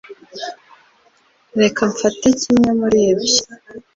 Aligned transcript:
Reka 1.59 1.81
mfate 1.91 2.27
kimwe 2.41 2.69
muri 2.79 2.99
ibyo 3.11 3.41